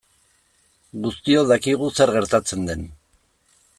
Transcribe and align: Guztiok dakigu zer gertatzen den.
Guztiok 1.03 1.47
dakigu 1.53 1.91
zer 1.99 2.13
gertatzen 2.17 2.65
den. 2.71 2.91